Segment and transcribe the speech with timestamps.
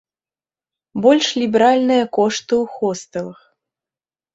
[1.03, 3.41] Больш ліберальныя кошты ў хостэлах.